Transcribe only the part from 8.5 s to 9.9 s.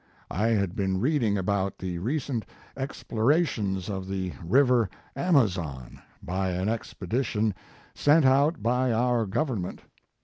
by our government.